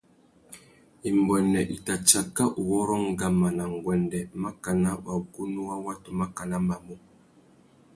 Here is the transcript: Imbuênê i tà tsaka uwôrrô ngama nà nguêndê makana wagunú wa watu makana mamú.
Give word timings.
Imbuênê 1.09 1.61
i 1.75 1.77
tà 1.85 1.95
tsaka 2.07 2.43
uwôrrô 2.59 2.95
ngama 3.11 3.47
nà 3.57 3.65
nguêndê 3.75 4.19
makana 4.41 4.89
wagunú 5.05 5.59
wa 5.69 5.77
watu 5.85 6.09
makana 6.19 6.57
mamú. 6.67 6.95